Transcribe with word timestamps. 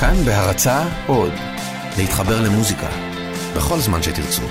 כאן 0.00 0.24
בהרצה 0.24 0.82
עוד, 1.06 1.32
להתחבר 1.98 2.40
למוזיקה, 2.42 2.88
בכל 3.56 3.78
זמן 3.78 4.02
שתרצו. 4.02 4.42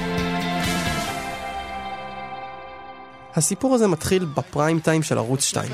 הסיפור 3.35 3.75
הזה 3.75 3.87
מתחיל 3.87 4.25
בפריים 4.25 4.79
טיים 4.79 5.03
של 5.03 5.17
ערוץ 5.17 5.43
2. 5.43 5.71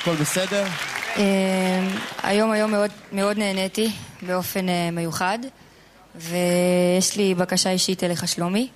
הכל 0.00 0.14
בסדר? 0.14 0.64
אה, 1.16 1.88
היום 2.22 2.50
היום 2.50 2.70
מאוד, 2.70 2.90
מאוד 3.12 3.38
נהניתי 3.38 3.92
באופן 4.22 4.68
אה, 4.68 4.90
מיוחד, 4.92 5.38
ויש 6.14 7.16
לי 7.16 7.34
בקשה 7.34 7.70
אישית 7.70 8.04
אליך 8.04 8.28
שלומי. 8.28 8.68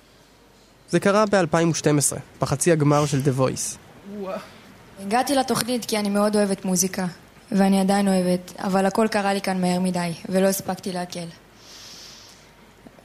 זה 0.89 0.99
קרה 0.99 1.25
ב-2012, 1.25 2.17
בחצי 2.41 2.71
הגמר 2.71 3.05
של 3.05 3.21
The 3.25 3.39
Voice. 3.39 3.77
הגעתי 4.99 5.35
לתוכנית 5.35 5.85
כי 5.85 5.97
אני 5.97 6.09
מאוד 6.09 6.35
אוהבת 6.35 6.65
מוזיקה, 6.65 7.05
ואני 7.53 7.81
עדיין 7.81 8.07
אוהבת, 8.07 8.53
אבל 8.57 8.85
הכל 8.85 9.07
קרה 9.11 9.33
לי 9.33 9.41
כאן 9.41 9.61
מהר 9.61 9.79
מדי, 9.79 10.11
ולא 10.29 10.47
הספקתי 10.47 10.91
להקל. 10.91 11.27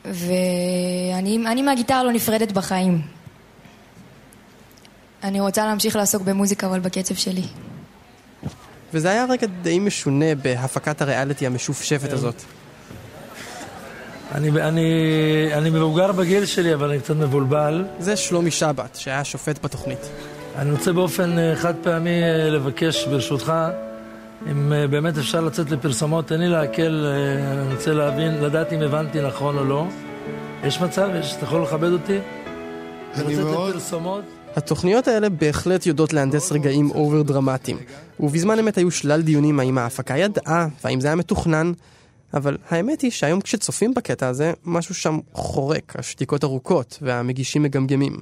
ואני 0.04 1.38
אני 1.46 1.62
מהגיטרה 1.62 2.04
לא 2.04 2.12
נפרדת 2.12 2.52
בחיים. 2.52 3.02
אני 5.22 5.40
רוצה 5.40 5.66
להמשיך 5.66 5.96
לעסוק 5.96 6.22
במוזיקה, 6.22 6.66
אבל 6.66 6.80
בקצב 6.80 7.14
שלי. 7.14 7.42
וזה 8.94 9.10
היה 9.10 9.26
רגע 9.28 9.46
די 9.62 9.78
משונה 9.78 10.34
בהפקת 10.34 11.02
הריאליטי 11.02 11.46
המשופשפת 11.46 12.12
הזאת. 12.12 12.42
אני, 14.34 14.48
אני, 14.48 14.90
אני 15.52 15.70
מבוגר 15.70 16.12
בגיל 16.12 16.46
שלי, 16.46 16.74
אבל 16.74 16.90
אני 16.90 17.00
קצת 17.00 17.16
מבולבל. 17.16 17.84
זה 17.98 18.16
שלומי 18.16 18.50
שבת, 18.50 18.96
שהיה 18.96 19.24
שופט 19.24 19.64
בתוכנית. 19.64 20.08
אני 20.56 20.70
רוצה 20.70 20.92
באופן 20.92 21.38
אה, 21.38 21.56
חד 21.56 21.74
פעמי 21.82 22.22
אה, 22.22 22.50
לבקש, 22.50 23.06
ברשותך, 23.06 23.52
אם 24.50 24.72
אה, 24.72 24.86
באמת 24.86 25.18
אפשר 25.18 25.40
לצאת 25.40 25.70
לפרסומות, 25.70 26.26
תן 26.26 26.40
לי 26.40 26.48
להקל, 26.48 27.06
אני 27.52 27.74
רוצה 27.74 27.92
להבין, 27.92 28.44
לדעת 28.44 28.72
אם 28.72 28.80
הבנתי 28.80 29.20
נכון 29.20 29.58
או 29.58 29.64
לא. 29.64 29.86
יש 30.64 30.80
מצב? 30.80 31.08
יש, 31.20 31.36
אתה 31.36 31.44
יכול 31.44 31.62
לכבד 31.62 31.92
אותי? 31.92 32.18
אני 33.14 33.34
מאוד... 33.36 33.70
לפרסומות? 33.70 34.24
התוכניות 34.56 35.08
האלה 35.08 35.28
בהחלט 35.28 35.86
יודעות 35.86 36.12
להנדס 36.12 36.52
רגעים 36.52 36.90
אובר 36.90 37.22
דרמטיים, 37.22 37.76
ובזמן 38.20 38.58
אמת 38.58 38.78
היו 38.78 38.90
שלל 38.90 39.22
דיונים 39.22 39.60
האם 39.60 39.78
ההפקה 39.78 40.16
ידעה, 40.16 40.68
והאם 40.84 41.00
זה 41.00 41.08
היה 41.08 41.16
מתוכנן, 41.16 41.72
אבל 42.34 42.56
האמת 42.68 43.00
היא 43.00 43.10
שהיום 43.10 43.40
כשצופים 43.40 43.94
בקטע 43.94 44.28
הזה, 44.28 44.52
משהו 44.64 44.94
שם 44.94 45.18
חורק, 45.32 45.94
השתיקות 45.98 46.44
ארוכות, 46.44 46.98
והמגישים 47.02 47.62
מגמגמים. 47.62 48.16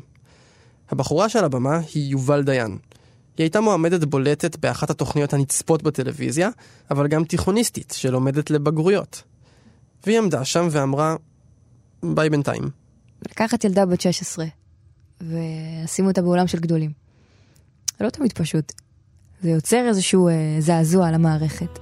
הבחורה 0.90 1.28
שעל 1.28 1.44
הבמה 1.44 1.80
היא 1.94 2.10
יובל 2.10 2.42
דיין. 2.42 2.78
היא 3.38 3.44
הייתה 3.44 3.60
מועמדת 3.60 4.04
בולטת 4.04 4.56
באחת 4.56 4.90
התוכניות 4.90 5.32
הנצפות 5.32 5.82
בטלוויזיה, 5.82 6.50
אבל 6.90 7.08
גם 7.08 7.24
תיכוניסטית 7.24 7.94
שלומדת 7.96 8.50
לבגרויות. 8.50 9.22
והיא 10.06 10.18
עמדה 10.18 10.44
שם 10.44 10.68
ואמרה, 10.70 11.16
ביי 12.02 12.30
בינתיים. 12.30 12.70
לקחת 13.30 13.64
ילדה 13.64 13.86
בת 13.86 14.00
16 14.00 14.46
ולשים 15.20 16.06
אותה 16.06 16.22
בעולם 16.22 16.46
של 16.46 16.58
גדולים. 16.58 16.90
זה 17.98 18.04
לא 18.04 18.10
תמיד 18.10 18.32
פשוט. 18.32 18.72
זה 19.42 19.50
יוצר 19.50 19.88
איזשהו 19.88 20.28
אה, 20.28 20.34
זעזוע 20.58 21.08
על 21.08 21.14
המערכת. 21.14 21.78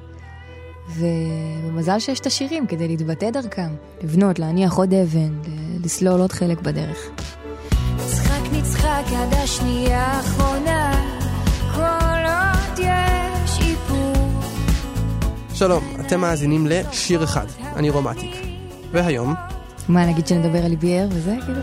ומזל 0.97 1.98
שיש 1.98 2.20
את 2.20 2.27
השירים 2.27 2.66
כדי 2.66 2.88
להתבטא 2.88 3.30
דרכם, 3.30 3.75
לבנות, 4.02 4.38
להניח 4.38 4.75
עוד 4.75 4.94
אבן, 4.94 5.41
לסלול 5.84 6.20
עוד 6.20 6.32
חלק 6.32 6.60
בדרך. 6.60 6.98
נצחק 7.97 8.52
נצחק 8.52 9.05
עד 9.06 9.34
השנייה 9.34 10.06
האחרונה 10.06 11.14
שלום, 15.55 15.97
אתם 16.00 16.20
מאזינים 16.20 16.66
לשיר 16.66 17.24
אחד, 17.24 17.47
אני 17.77 17.91
רומטיק. 17.91 18.30
והיום, 18.92 19.34
מה, 19.88 20.06
נגיד 20.06 20.27
שנדבר 20.27 20.64
על 20.64 20.70
ליביאר 20.70 21.08
וזה, 21.10 21.36
כאילו? 21.44 21.60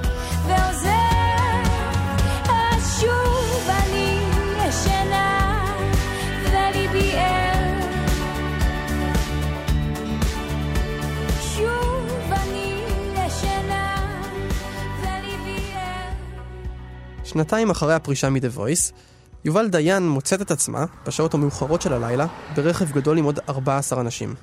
שנתיים 17.23 17.69
אחרי 17.69 17.93
הפרישה 17.93 18.29
מ-The 18.29 18.57
Voice, 18.57 18.91
יובל 19.45 19.69
דיין 19.69 20.09
מוצאת 20.09 20.41
את 20.41 20.51
עצמה, 20.51 20.85
בשעות 21.07 21.33
המאוחרות 21.33 21.81
של 21.81 21.93
הלילה, 21.93 22.27
ברכב 22.55 22.91
גדול 22.91 23.17
עם 23.17 23.25
עוד 23.25 23.39
14 23.49 24.01
אנשים. 24.01 24.35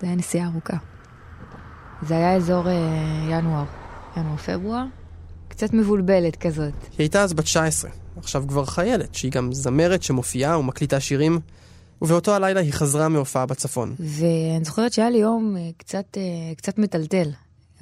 זה 0.00 0.06
היה 0.06 0.16
נסיעה 0.16 0.48
ארוכה. 0.48 0.76
זה 2.02 2.16
היה 2.16 2.36
אזור 2.36 2.68
אה, 2.68 2.72
ינואר, 3.30 3.64
ינואר-פברואר, 4.16 4.84
קצת 5.48 5.72
מבולבלת 5.72 6.36
כזאת. 6.36 6.72
היא 6.82 6.98
הייתה 6.98 7.22
אז 7.22 7.32
בת 7.32 7.44
19, 7.44 7.90
עכשיו 8.16 8.44
כבר 8.48 8.64
חיילת, 8.64 9.14
שהיא 9.14 9.32
גם 9.32 9.52
זמרת 9.52 10.02
שמופיעה 10.02 10.58
ומקליטה 10.58 11.00
שירים, 11.00 11.40
ובאותו 12.02 12.34
הלילה 12.34 12.60
היא 12.60 12.72
חזרה 12.72 13.08
מהופעה 13.08 13.46
בצפון. 13.46 13.94
ואני 13.98 14.64
זוכרת 14.64 14.92
שהיה 14.92 15.10
לי 15.10 15.18
יום 15.18 15.56
אה, 15.56 15.70
קצת, 15.76 16.04
אה, 16.16 16.54
קצת 16.56 16.78
מטלטל. 16.78 17.30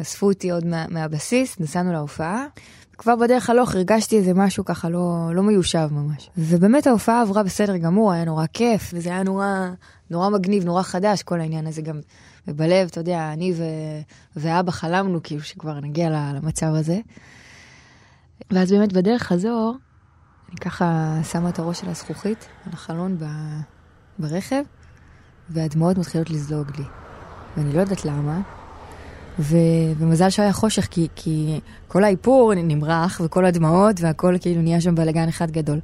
אספו 0.00 0.26
אותי 0.26 0.50
עוד 0.50 0.66
מה, 0.66 0.86
מהבסיס, 0.88 1.60
נסענו 1.60 1.92
להופעה. 1.92 2.46
כבר 2.98 3.16
בדרך 3.16 3.50
הלוך 3.50 3.74
הרגשתי 3.74 4.16
איזה 4.16 4.34
משהו 4.34 4.64
ככה 4.64 4.88
לא, 4.88 5.30
לא 5.34 5.42
מיושב 5.42 5.88
ממש. 5.92 6.30
ובאמת 6.38 6.86
ההופעה 6.86 7.22
עברה 7.22 7.42
בסדר 7.42 7.76
גמור, 7.76 8.12
היה 8.12 8.24
נורא 8.24 8.46
כיף, 8.52 8.90
וזה 8.94 9.10
היה 9.10 9.22
נורא, 9.22 9.46
נורא 10.10 10.28
מגניב, 10.28 10.64
נורא 10.64 10.82
חדש, 10.82 11.22
כל 11.22 11.40
העניין 11.40 11.66
הזה 11.66 11.82
גם. 11.82 12.00
ובלב, 12.48 12.88
אתה 12.90 13.00
יודע, 13.00 13.32
אני 13.32 13.52
ו... 13.56 13.62
ואבא 14.36 14.70
חלמנו 14.70 15.22
כאילו 15.22 15.42
שכבר 15.42 15.80
נגיע 15.80 16.10
למצב 16.10 16.74
הזה. 16.74 17.00
ואז 18.50 18.72
באמת 18.72 18.92
בדרך 18.92 19.22
חזור, 19.22 19.76
אני 20.50 20.56
ככה 20.56 21.18
שמה 21.32 21.48
את 21.48 21.58
הראש 21.58 21.80
של 21.80 21.88
הזכוכית 21.88 22.48
על 22.66 22.72
החלון 22.72 23.18
ב... 23.18 23.24
ברכב, 24.18 24.62
והדמעות 25.50 25.98
מתחילות 25.98 26.30
לזלוג 26.30 26.66
לי. 26.78 26.84
ואני 27.56 27.72
לא 27.72 27.80
יודעת 27.80 28.04
למה. 28.04 28.61
ו... 29.38 29.56
ומזל 29.98 30.30
שהיה 30.30 30.52
חושך, 30.52 30.86
כי, 30.90 31.08
כי 31.16 31.60
כל 31.88 32.04
האיפור 32.04 32.52
נמרח, 32.54 33.20
וכל 33.24 33.44
הדמעות, 33.44 34.00
והכל 34.00 34.34
כאילו 34.40 34.62
נהיה 34.62 34.80
שם 34.80 34.94
בלאגן 34.94 35.28
אחד 35.28 35.50
גדול. 35.50 35.80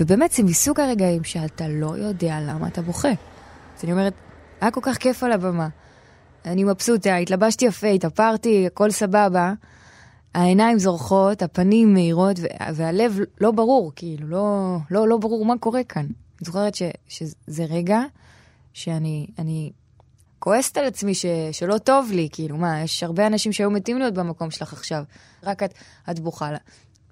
ובאמת, 0.00 0.32
זה 0.32 0.42
מסוג 0.42 0.80
הרגעים 0.80 1.24
שאתה 1.24 1.68
לא 1.68 1.98
יודע 1.98 2.40
למה 2.40 2.68
אתה 2.68 2.82
בוכה. 2.82 3.08
אז 3.08 3.84
אני 3.84 3.92
אומרת, 3.92 4.12
היה 4.60 4.70
כל 4.70 4.80
כך 4.82 4.96
כיף 4.96 5.22
על 5.22 5.32
הבמה. 5.32 5.68
אני 6.44 6.64
מבסוטה, 6.64 7.16
התלבשתי 7.16 7.64
יפה, 7.64 7.86
התאפרתי, 7.86 8.66
הכל 8.66 8.90
סבבה. 8.90 9.52
העיניים 10.34 10.78
זורחות, 10.78 11.42
הפנים 11.42 11.94
מהירות, 11.94 12.36
והלב 12.74 13.18
לא 13.40 13.50
ברור, 13.50 13.92
כאילו, 13.96 14.28
לא, 14.28 14.76
לא, 14.90 15.08
לא 15.08 15.18
ברור 15.18 15.44
מה 15.44 15.58
קורה 15.58 15.84
כאן. 15.84 16.02
אני 16.02 16.46
זוכרת 16.46 16.74
ש, 16.74 16.82
שזה 17.08 17.64
רגע 17.64 18.00
שאני 18.72 19.26
אני 19.38 19.70
כועסת 20.40 20.76
על 20.76 20.84
עצמי 20.84 21.14
ש, 21.14 21.26
שלא 21.52 21.78
טוב 21.78 22.10
לי, 22.12 22.28
כאילו, 22.32 22.56
מה, 22.56 22.82
יש 22.82 23.02
הרבה 23.02 23.26
אנשים 23.26 23.52
שהיו 23.52 23.70
מתים 23.70 23.98
להיות 23.98 24.14
במקום 24.14 24.50
שלך 24.50 24.72
עכשיו, 24.72 25.02
רק 25.42 25.62
את, 25.62 25.74
את 26.10 26.20
בוכה 26.20 26.52
לה. 26.52 26.58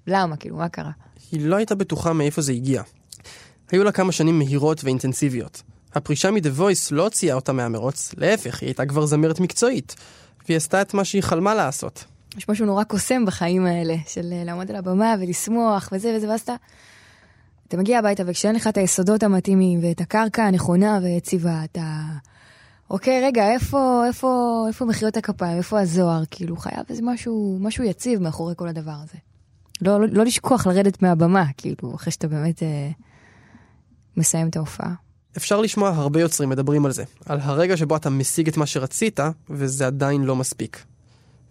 למה, 0.07 0.37
כאילו, 0.37 0.57
מה 0.57 0.69
קרה? 0.69 0.91
היא 1.33 1.47
לא 1.47 1.57
הייתה 1.57 1.75
בטוחה 1.75 2.13
מאיפה 2.13 2.43
זה 2.43 2.53
הגיע. 2.53 2.83
היו 3.71 3.85
לה 3.85 3.93
כמה 3.93 4.13
שנים 4.13 4.39
מהירות 4.39 4.85
ואינטנסיביות. 4.85 5.63
הפרישה 5.95 6.31
מ-The 6.31 6.61
Voice 6.61 6.89
לא 6.91 7.03
הוציאה 7.03 7.35
אותה 7.35 7.53
מהמרוץ, 7.53 8.15
להפך, 8.17 8.61
היא 8.61 8.69
הייתה 8.69 8.87
כבר 8.87 9.07
זמרת 9.07 9.41
מקצועית. 9.41 9.97
והיא 10.47 10.57
עשתה 10.57 10.83
את 10.83 10.95
מה 10.95 11.05
שהיא 11.05 11.23
חלמה 11.23 11.55
לעשות. 11.55 12.05
יש 12.37 12.49
משהו 12.49 12.67
נורא 12.67 12.85
קוסם 12.85 13.25
בחיים 13.27 13.67
האלה, 13.67 13.97
של 14.07 14.33
אה, 14.33 14.45
לעמוד 14.45 14.71
על 14.71 14.77
הבמה 14.77 15.15
ולשמוח 15.21 15.89
וזה 15.93 16.15
וזה, 16.17 16.29
ואז 16.29 16.41
אתה... 16.41 16.55
אתה 17.69 17.77
מגיע 17.77 17.99
הביתה 17.99 18.23
וכשאין 18.27 18.55
לך 18.55 18.67
את 18.67 18.77
היסודות 18.77 19.23
המתאימים 19.23 19.81
ואת 19.83 20.01
הקרקע 20.01 20.45
הנכונה 20.45 20.99
ויציבה, 21.03 21.65
אתה... 21.65 21.83
אוקיי, 22.91 23.25
רגע, 23.25 23.53
איפה, 23.53 24.03
איפה, 24.07 24.65
איפה 24.69 24.85
מחיאות 24.85 25.17
הכפיים, 25.17 25.59
איפה 25.59 25.81
הזוהר? 25.81 26.23
כאילו, 26.31 26.57
חייב 26.57 26.85
איזה 26.89 27.03
משהו, 27.05 27.59
משהו 27.61 27.85
יציב 27.85 28.23
מאחורי 28.23 28.55
כל 28.57 28.69
הדבר 28.69 28.95
הזה. 29.05 29.19
לא, 29.83 30.01
לא, 30.01 30.07
לא 30.11 30.25
לשכוח 30.25 30.67
לרדת 30.67 31.03
מהבמה, 31.03 31.45
כאילו, 31.57 31.95
אחרי 31.95 32.13
שאתה 32.13 32.29
באמת 32.29 32.63
אה, 32.63 32.91
מסיים 34.17 34.49
את 34.49 34.57
ההופעה. 34.57 34.95
אפשר 35.37 35.61
לשמוע 35.61 35.89
הרבה 35.89 36.21
יוצרים 36.21 36.49
מדברים 36.49 36.87
על 36.87 36.93
זה, 36.93 37.05
על 37.27 37.39
הרגע 37.43 37.77
שבו 37.77 37.97
אתה 37.97 38.11
משיג 38.11 38.49
את 38.49 38.57
מה 38.57 38.67
שרצית, 38.67 39.21
וזה 39.51 39.87
עדיין 39.87 40.25
לא 40.25 40.37
מספיק. 40.37 40.85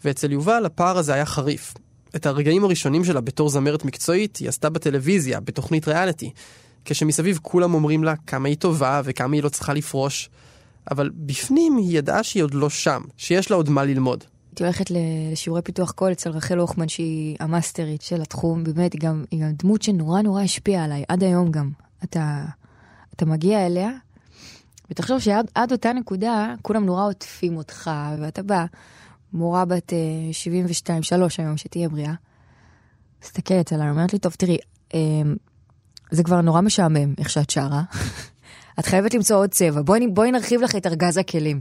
ואצל 0.05 0.31
יובל 0.31 0.65
הפער 0.65 0.97
הזה 0.97 1.13
היה 1.13 1.25
חריף. 1.25 1.73
את 2.15 2.25
הרגעים 2.25 2.63
הראשונים 2.63 3.03
שלה 3.03 3.21
בתור 3.21 3.49
זמרת 3.49 3.85
מקצועית 3.85 4.37
היא 4.37 4.49
עשתה 4.49 4.69
בטלוויזיה, 4.69 5.39
בתוכנית 5.39 5.87
ריאליטי, 5.87 6.31
כשמסביב 6.85 7.39
כולם 7.41 7.73
אומרים 7.73 8.03
לה 8.03 8.13
כמה 8.27 8.47
היא 8.47 8.57
טובה 8.57 9.01
וכמה 9.03 9.35
היא 9.35 9.43
לא 9.43 9.49
צריכה 9.49 9.73
לפרוש, 9.73 10.29
אבל 10.91 11.09
בפנים 11.15 11.77
היא 11.77 11.97
ידעה 11.97 12.23
שהיא 12.23 12.43
עוד 12.43 12.53
לא 12.53 12.69
שם, 12.69 13.01
שיש 13.17 13.51
לה 13.51 13.57
עוד 13.57 13.69
מה 13.69 13.83
ללמוד. 13.83 14.23
הייתי 14.49 14.63
הולכת 14.63 14.85
לשיעורי 14.91 15.61
פיתוח 15.61 15.91
קול 15.91 16.11
אצל 16.11 16.29
רחל 16.29 16.57
הוכמן, 16.57 16.87
שהיא 16.87 17.37
המאסטרית 17.39 18.01
של 18.01 18.21
התחום, 18.21 18.63
באמת, 18.63 18.93
היא 18.93 19.01
גם, 19.01 19.23
היא 19.31 19.41
גם 19.41 19.51
דמות 19.51 19.81
שנורא 19.81 20.21
נורא 20.21 20.41
השפיעה 20.41 20.83
עליי, 20.83 21.03
עד 21.07 21.23
היום 21.23 21.51
גם. 21.51 21.71
אתה, 22.03 22.45
אתה 23.15 23.25
מגיע 23.25 23.65
אליה, 23.65 23.91
ותחשוב 24.91 25.19
שעד 25.19 25.51
עד 25.55 25.71
אותה 25.71 25.93
נקודה, 25.93 26.53
כולם 26.61 26.85
נורא 26.85 27.07
עוטפים 27.07 27.57
אותך, 27.57 27.91
ואתה 28.19 28.43
בא, 28.43 28.65
מורה 29.33 29.65
בת 29.65 29.93
אה, 29.93 29.97
72, 30.31 31.03
3 31.03 31.39
היום, 31.39 31.57
שתהיה 31.57 31.89
בריאה, 31.89 32.13
מסתכלת 33.23 33.73
עליי, 33.73 33.89
אומרת 33.89 34.13
לי, 34.13 34.19
טוב, 34.19 34.33
תראי, 34.37 34.57
אה, 34.93 34.99
זה 36.11 36.23
כבר 36.23 36.41
נורא 36.41 36.61
משעמם 36.61 37.13
איך 37.17 37.29
שאת 37.29 37.49
שרה. 37.49 37.83
את 38.79 38.85
חייבת 38.85 39.13
למצוא 39.13 39.37
עוד 39.37 39.49
צבע, 39.49 39.81
בואי, 39.81 40.07
בואי 40.07 40.31
נרחיב 40.31 40.61
לך 40.61 40.75
את 40.75 40.87
ארגז 40.87 41.17
הכלים. 41.17 41.59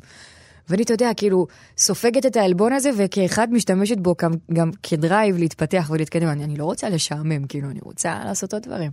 ואני, 0.69 0.83
אתה 0.83 0.93
יודע, 0.93 1.11
כאילו, 1.17 1.47
סופגת 1.79 2.27
את 2.27 2.37
העלבון 2.37 2.73
הזה, 2.73 2.91
וכאחד 2.97 3.53
משתמשת 3.53 3.99
בו 3.99 4.15
גם, 4.23 4.33
גם 4.53 4.71
כדרייב 4.83 5.39
להתפתח 5.39 5.91
ולהתקדם. 5.91 6.29
אני, 6.29 6.45
אני 6.45 6.57
לא 6.57 6.65
רוצה 6.65 6.89
לשעמם, 6.89 7.47
כאילו, 7.47 7.71
אני 7.71 7.81
רוצה 7.83 8.21
לעשות 8.25 8.55
עוד 8.55 8.63
דברים. 8.63 8.91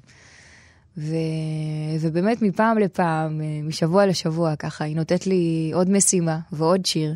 ו... 0.98 1.16
ובאמת 2.00 2.42
מפעם 2.42 2.78
לפעם, 2.78 3.42
אה, 3.42 3.60
משבוע 3.64 4.06
לשבוע, 4.06 4.56
ככה, 4.56 4.84
היא 4.84 4.96
נותנת 4.96 5.28
לי 5.28 5.72
עוד 5.74 5.90
משימה 5.90 6.40
ועוד 6.52 6.86
שיר, 6.86 7.16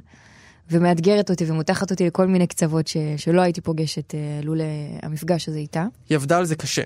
ומאתגרת 0.71 1.29
אותי 1.29 1.51
ומותחת 1.51 1.91
אותי 1.91 2.07
לכל 2.07 2.27
מיני 2.27 2.47
קצוות 2.47 2.87
ש... 2.87 2.97
שלא 3.17 3.41
הייתי 3.41 3.61
פוגשת 3.61 4.15
אה, 4.15 4.19
לולא 4.43 4.63
המפגש 5.03 5.49
הזה 5.49 5.57
איתה. 5.57 5.85
היא 6.09 6.15
עבדה 6.15 6.37
על 6.37 6.45
זה 6.45 6.55
קשה. 6.55 6.81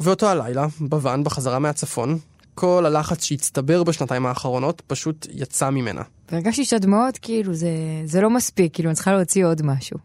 ואותו 0.00 0.28
הלילה, 0.28 0.66
בוואן, 0.80 1.24
בחזרה 1.24 1.58
מהצפון, 1.58 2.18
כל 2.54 2.86
הלחץ 2.86 3.24
שהצטבר 3.24 3.84
בשנתיים 3.84 4.26
האחרונות 4.26 4.82
פשוט 4.86 5.26
יצא 5.30 5.70
ממנה. 5.70 6.02
והרגשתי 6.32 6.64
שהדמעות, 6.64 7.18
כאילו, 7.18 7.54
זה, 7.54 7.68
זה 8.04 8.20
לא 8.20 8.30
מספיק, 8.30 8.74
כאילו, 8.74 8.88
אני 8.88 8.94
צריכה 8.94 9.12
להוציא 9.12 9.46
עוד 9.46 9.62
משהו. 9.62 9.98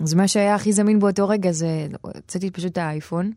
אז 0.00 0.14
מה 0.14 0.28
שהיה 0.28 0.54
הכי 0.54 0.72
זמין 0.72 0.98
באותו 0.98 1.28
רגע 1.28 1.52
זה, 1.52 1.86
הוצאתי 2.00 2.50
פשוט 2.50 2.72
את 2.72 2.78
האייפון, 2.78 3.32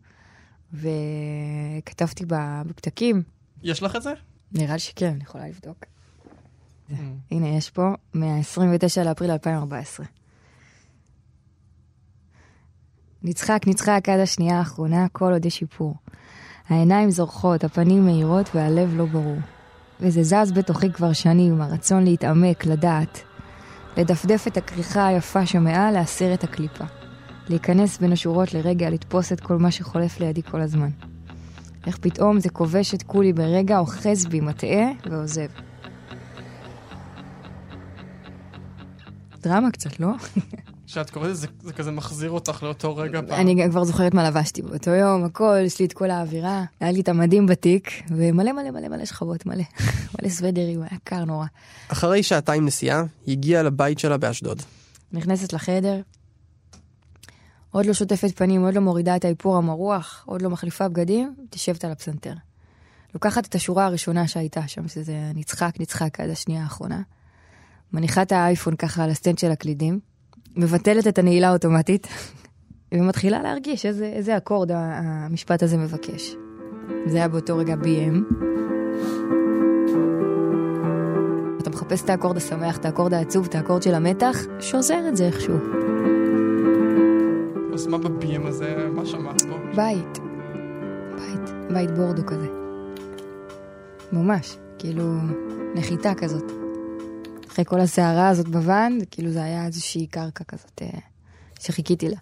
וכתבתי 0.74 2.24
בפתקים, 2.66 3.22
יש 3.62 3.82
לך 3.82 3.96
את 3.96 4.02
זה? 4.02 4.12
נראה 4.52 4.72
לי 4.72 4.78
שכן, 4.78 5.06
אני 5.06 5.22
יכולה 5.22 5.48
לבדוק. 5.48 5.84
הנה, 7.30 7.48
יש 7.48 7.70
פה, 7.70 7.92
מה-29 8.14 9.04
לאפריל 9.04 9.30
2014. 9.30 10.06
נצחק, 13.22 13.62
נצחק 13.66 14.08
עד 14.08 14.20
השנייה 14.20 14.58
האחרונה, 14.58 15.06
כל 15.12 15.32
עוד 15.32 15.46
יש 15.46 15.58
שיפור. 15.58 15.94
העיניים 16.68 17.10
זורחות, 17.10 17.64
הפנים 17.64 18.04
מהירות 18.04 18.50
והלב 18.54 18.96
לא 18.96 19.04
ברור. 19.04 19.36
וזה 20.00 20.22
זז 20.22 20.52
בתוכי 20.52 20.92
כבר 20.92 21.12
שנים, 21.12 21.60
הרצון 21.60 22.04
להתעמק, 22.04 22.66
לדעת. 22.66 23.20
לדפדף 23.96 24.46
את 24.46 24.56
הכריכה 24.56 25.06
היפה 25.06 25.46
שמעל, 25.46 25.94
להסיר 25.94 26.34
את 26.34 26.44
הקליפה. 26.44 26.84
להיכנס 27.48 27.98
בין 27.98 28.12
השורות 28.12 28.54
לרגע, 28.54 28.90
לתפוס 28.90 29.32
את 29.32 29.40
כל 29.40 29.56
מה 29.58 29.70
שחולף 29.70 30.20
לידי 30.20 30.42
כל 30.42 30.60
הזמן. 30.60 30.88
איך 31.86 31.98
פתאום 31.98 32.40
זה 32.40 32.50
כובש 32.50 32.94
את 32.94 33.02
כולי 33.02 33.32
ברגע, 33.32 33.78
אוחז 33.78 34.26
בי, 34.26 34.40
מטעה 34.40 34.86
ועוזב. 35.10 35.48
דרמה 39.42 39.70
קצת, 39.70 40.00
לא? 40.00 40.08
כשאת 40.88 41.10
קוראת 41.10 41.30
את 41.30 41.36
זה, 41.36 41.46
זה 41.62 41.72
כזה 41.72 41.90
מחזיר 41.90 42.30
אותך 42.30 42.62
לאותו 42.62 42.96
רגע 42.96 43.20
פעם. 43.28 43.40
אני 43.40 43.70
כבר 43.70 43.84
זוכרת 43.84 44.14
מה 44.14 44.28
לבשתי 44.28 44.62
באותו 44.62 44.90
יום, 44.90 45.24
הכל, 45.24 45.58
יש 45.66 45.78
לי 45.78 45.86
את 45.86 45.92
כל 45.92 46.10
האווירה. 46.10 46.64
היה 46.80 46.92
לי 46.92 47.00
את 47.00 47.08
המדים 47.08 47.46
בתיק, 47.46 47.90
ומלא 48.10 48.52
מלא 48.52 48.70
מלא 48.70 48.88
מלא 48.88 49.04
שכבות, 49.04 49.46
מלא. 49.46 49.62
מלא 50.18 50.28
סוודרים, 50.28 50.82
היה 50.82 50.98
קר 51.04 51.24
נורא. 51.24 51.46
אחרי 51.88 52.22
שעתיים 52.22 52.66
נסיעה, 52.66 53.04
היא 53.26 53.32
הגיעה 53.32 53.62
לבית 53.62 53.98
שלה 53.98 54.16
באשדוד. 54.16 54.62
נכנסת 55.12 55.52
לחדר, 55.52 56.00
עוד 57.70 57.86
לא 57.86 57.92
שוטפת 57.92 58.36
פנים, 58.36 58.64
עוד 58.64 58.74
לא 58.74 58.80
מורידה 58.80 59.16
את 59.16 59.24
האיפור 59.24 59.56
המרוח, 59.56 60.22
עוד 60.26 60.42
לא 60.42 60.50
מחליפה 60.50 60.88
בגדים, 60.88 61.34
יושבת 61.50 61.84
על 61.84 61.90
הפסנתר. 61.90 62.34
לוקחת 63.14 63.46
את 63.46 63.54
השורה 63.54 63.86
הראשונה 63.86 64.28
שהייתה 64.28 64.68
שם, 64.68 64.88
שזה 64.88 65.32
נצחק, 65.34 65.72
נצחק 65.80 66.20
עד 66.20 66.30
השנייה 66.30 66.62
האחרונה. 66.62 67.02
מניחה 67.92 68.22
את 68.22 68.32
האייפון 68.32 68.76
ככה 68.76 69.04
על 69.04 69.10
הסטנד 69.10 69.38
של 69.38 69.50
הקלידים, 69.50 70.00
מבטלת 70.58 71.06
את 71.06 71.18
הנעילה 71.18 71.48
האוטומטית, 71.48 72.06
ומתחילה 72.94 73.42
להרגיש 73.42 73.86
איזה, 73.86 74.06
איזה 74.06 74.36
אקורד 74.36 74.70
המשפט 74.72 75.62
הזה 75.62 75.76
מבקש. 75.76 76.36
זה 77.06 77.16
היה 77.16 77.28
באותו 77.28 77.56
רגע 77.56 77.74
Bm. 77.74 78.34
אתה 81.60 81.70
מחפש 81.70 82.02
את 82.02 82.10
האקורד 82.10 82.36
השמח, 82.36 82.76
את 82.76 82.84
האקורד 82.84 83.14
העצוב, 83.14 83.46
את 83.46 83.54
האקורד 83.54 83.82
של 83.82 83.94
המתח, 83.94 84.36
שוזר 84.60 85.08
את 85.08 85.16
זה 85.16 85.26
איכשהו. 85.26 85.56
אז 87.74 87.86
מה 87.86 87.98
ב-BM 87.98 88.46
הזה, 88.46 88.88
מה 88.94 89.06
שמעת 89.06 89.42
בו? 89.42 89.56
בית. 89.76 90.18
בית. 91.16 91.50
בית 91.72 91.90
בורדו 91.90 92.26
כזה. 92.26 92.48
ממש. 94.12 94.58
כאילו, 94.78 95.14
נחיתה 95.74 96.14
כזאת. 96.14 96.57
אחרי 97.58 97.64
כל 97.64 97.80
הסערה 97.80 98.28
הזאת 98.28 98.48
בוואן, 98.48 98.98
כאילו 99.10 99.30
זה 99.30 99.42
היה 99.42 99.66
איזושהי 99.66 100.06
קרקע 100.06 100.44
כזאת 100.44 100.82
אה, 100.82 100.98
שחיכיתי 101.60 102.08
לה. 102.08 102.16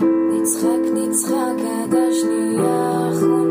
נצחק 0.00 0.82
נצחק 0.94 1.34
עד 1.84 1.94
השנייה 1.94 2.64
האחרונה 2.64 3.50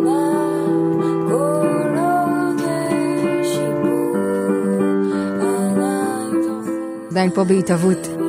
עדיין 7.11 7.31
פה 7.31 7.43
בהתהוות. 7.43 8.28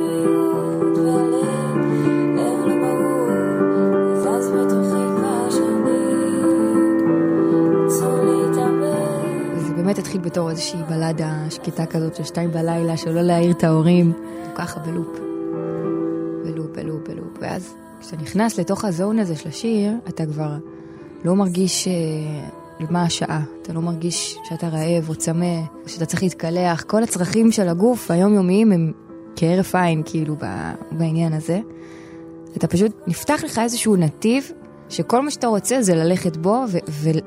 איזושהי 10.51 10.79
בלדה 10.89 11.45
שקטה 11.49 11.85
כזאת 11.85 12.15
של 12.15 12.23
שתיים 12.23 12.51
בלילה, 12.51 12.97
שלא 12.97 13.21
להעיר 13.21 13.51
את 13.51 13.63
ההורים. 13.63 14.13
ככה 14.55 14.79
בלופ. 14.79 15.19
בלופ, 16.43 16.67
בלופ, 16.75 17.07
בלופ. 17.07 17.37
ואז 17.41 17.73
כשאתה 18.01 18.21
נכנס 18.21 18.59
לתוך 18.59 18.85
הזון 18.85 19.19
הזה 19.19 19.35
של 19.35 19.49
השיר, 19.49 19.93
אתה 20.09 20.25
כבר 20.25 20.51
לא 21.25 21.35
מרגיש 21.35 21.87
אה, 21.87 21.93
מה 22.89 23.03
השעה. 23.03 23.41
אתה 23.61 23.73
לא 23.73 23.81
מרגיש 23.81 24.37
שאתה 24.43 24.67
רעב 24.67 25.09
או 25.09 25.15
צמא, 25.15 25.59
או 25.83 25.89
שאתה 25.89 26.05
צריך 26.05 26.23
להתקלח. 26.23 26.83
כל 26.87 27.03
הצרכים 27.03 27.51
של 27.51 27.67
הגוף 27.67 28.11
היומיומיים 28.11 28.71
הם 28.71 28.91
כהרף 29.35 29.75
עין, 29.75 30.01
כאילו, 30.05 30.35
בעניין 30.91 31.33
הזה. 31.33 31.59
אתה 32.57 32.67
פשוט, 32.67 32.91
נפתח 33.07 33.41
לך 33.43 33.59
איזשהו 33.59 33.95
נתיב 33.95 34.51
שכל 34.91 35.21
מה 35.21 35.31
שאתה 35.31 35.47
רוצה 35.47 35.81
זה 35.81 35.95
ללכת 35.95 36.37
בו 36.37 36.63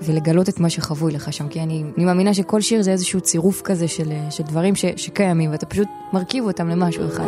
ולגלות 0.02 0.48
את 0.48 0.60
מה 0.60 0.70
שחבוי 0.70 1.12
לך 1.12 1.32
שם, 1.32 1.48
כי 1.48 1.60
אני, 1.60 1.84
אני 1.96 2.04
מאמינה 2.04 2.34
שכל 2.34 2.60
שיר 2.60 2.82
זה 2.82 2.92
איזשהו 2.92 3.20
צירוף 3.20 3.62
כזה 3.62 3.88
של, 3.88 4.12
אה, 4.12 4.30
של 4.30 4.42
דברים 4.42 4.74
ש- 4.74 4.84
שקיימים, 4.96 5.50
ואתה 5.50 5.66
פשוט 5.66 5.88
מרכיב 6.12 6.44
אותם 6.44 6.68
למשהו 6.68 7.06
אחד. 7.06 7.24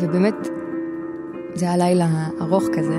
ובאמת, 0.00 0.34
זה 1.54 1.64
היה 1.66 1.76
לילה 1.76 2.08
ארוך 2.40 2.64
כזה. 2.72 2.98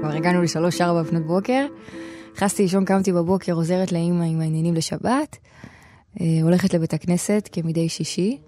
כבר 0.00 0.12
הגענו 0.12 0.42
לשלוש-ארבע 0.42 1.00
לפנות 1.00 1.26
בוקר. 1.26 1.66
נכנסתי 2.34 2.62
לישון, 2.62 2.84
קמתי 2.84 3.12
בבוקר, 3.12 3.52
עוזרת 3.52 3.92
לאימא 3.92 4.24
עם 4.24 4.40
העניינים 4.40 4.74
לשבת. 4.74 5.36
אה, 6.20 6.38
הולכת 6.42 6.74
לבית 6.74 6.94
הכנסת 6.94 7.48
כמדי 7.52 7.88
שישי, 7.88 8.38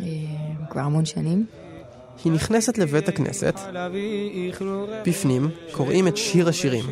אה, 0.00 0.04
כבר 0.70 0.80
המון 0.80 1.04
שנים. 1.04 1.46
היא 2.24 2.32
נכנסת 2.32 2.78
לבית 2.78 3.08
הכנסת, 3.08 3.54
בפנים 5.06 5.48
קוראים 5.72 6.08
את 6.08 6.16
שיר 6.16 6.48
השירים, 6.48 6.84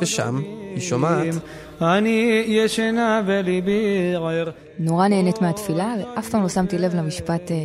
ושם 0.00 0.40
היא 0.74 0.80
שומעת 0.80 1.34
אני 1.80 2.44
ישנה 2.46 3.22
בליבי 3.26 4.14
ער. 4.14 4.50
נורא 4.78 5.08
נהנית 5.08 5.42
מהתפילה, 5.42 5.94
ואף 5.98 6.28
פעם 6.28 6.42
לא 6.42 6.48
שמתי 6.48 6.78
לב 6.78 6.94
למשפט 6.94 7.50
אה, 7.50 7.56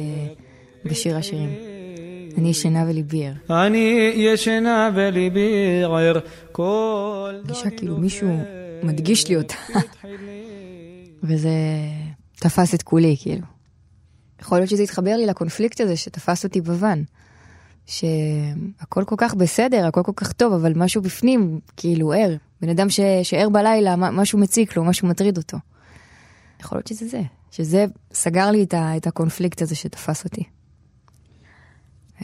בשיר 0.85 1.17
השירים. 1.17 1.49
אני 2.37 2.49
ישנה 2.49 2.83
וליבי 2.87 3.25
ער. 3.27 3.65
אני 3.67 4.11
ישנה 4.15 4.89
בליבי 4.95 5.83
ער. 5.83 6.19
כל... 6.51 7.31
מרגישה 7.43 7.69
כאילו 7.69 7.97
מישהו 7.97 8.29
מדגיש 8.83 9.27
לי 9.27 9.35
אותה, 9.35 9.55
וזה 11.23 11.49
תפס 12.35 12.73
את 12.75 12.83
כולי, 12.83 13.15
כאילו. 13.19 13.45
יכול 14.41 14.57
להיות 14.57 14.69
שזה 14.69 14.83
התחבר 14.83 15.15
לי 15.17 15.25
לקונפליקט 15.25 15.81
הזה 15.81 15.97
שתפס 15.97 16.43
אותי 16.43 16.61
בוואן. 16.61 17.03
שהכל 17.85 19.03
כל 19.05 19.15
כך 19.17 19.35
בסדר, 19.35 19.85
הכל 19.85 20.03
כל 20.03 20.11
כך 20.15 20.31
טוב, 20.31 20.53
אבל 20.53 20.73
משהו 20.75 21.01
בפנים, 21.01 21.59
כאילו, 21.77 22.13
ער. 22.13 22.35
בן 22.61 22.69
אדם 22.69 22.89
ש... 22.89 22.99
שער 23.23 23.49
בלילה, 23.49 23.95
משהו 23.95 24.39
מציק 24.39 24.77
לו, 24.77 24.83
משהו 24.83 25.07
מטריד 25.07 25.37
אותו. 25.37 25.57
יכול 26.59 26.77
להיות 26.77 26.87
שזה 26.87 27.07
זה, 27.07 27.21
שזה 27.51 27.85
סגר 28.13 28.51
לי 28.51 28.63
את, 28.63 28.73
ה... 28.73 28.97
את 28.97 29.07
הקונפליקט 29.07 29.61
הזה 29.61 29.75
שתפס 29.75 30.23
אותי. 30.23 30.43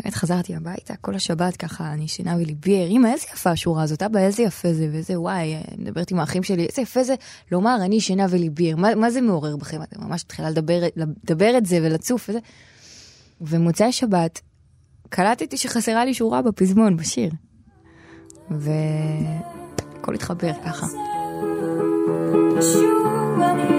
באמת 0.03 0.15
חזרתי 0.15 0.55
הביתה, 0.55 0.93
כל 1.01 1.15
השבת 1.15 1.57
ככה, 1.57 1.93
אני 1.93 2.03
ישנה 2.03 2.35
וליבי 2.35 2.81
ער, 2.83 2.87
אמא, 2.87 3.07
איזה 3.07 3.25
יפה 3.33 3.49
השורה 3.49 3.83
הזאת, 3.83 4.03
אבא, 4.03 4.19
איזה 4.19 4.43
יפה 4.43 4.73
זה, 4.73 4.89
ואיזה 4.91 5.19
וואי, 5.19 5.55
אני 5.55 5.83
מדברת 5.83 6.11
עם 6.11 6.19
האחים 6.19 6.43
שלי, 6.43 6.65
איזה 6.65 6.81
יפה 6.81 7.03
זה 7.03 7.15
לומר, 7.51 7.77
אני 7.81 7.95
ישנה 7.95 8.25
וליבי 8.29 8.71
ער, 8.71 8.75
מה, 8.75 8.95
מה 8.95 9.11
זה 9.11 9.21
מעורר 9.21 9.57
בכם? 9.57 9.83
אתם 9.83 10.03
ממש 10.03 10.23
מתחילה 10.25 10.49
לדבר, 10.49 10.81
לדבר 10.95 11.57
את 11.57 11.65
זה 11.65 11.79
ולצוף 11.81 12.29
וזה. 12.29 12.39
ומוצאי 13.41 13.91
שבת, 13.91 14.41
קלטתי 15.09 15.57
שחסרה 15.57 16.05
לי 16.05 16.13
שורה 16.13 16.41
בפזמון, 16.41 16.97
בשיר. 16.97 17.31
והכל 18.49 20.15
התחבר 20.15 20.53
ככה. 20.65 20.87
שוב 22.61 23.41
אני 23.41 23.76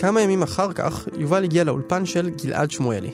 כמה 0.00 0.20
ימים 0.20 0.42
אחר 0.42 0.72
כך, 0.72 1.08
יובל 1.18 1.44
הגיע 1.44 1.64
לאולפן 1.64 2.06
של 2.06 2.30
גלעד 2.44 2.70
שמואלי. 2.70 3.10